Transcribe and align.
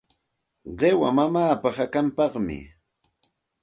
Qiwa 0.79 1.09
mamaapa 1.15 1.69
hakanpaqmi. 1.77 2.57